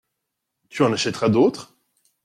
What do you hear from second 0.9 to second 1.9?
achèteras d’autres?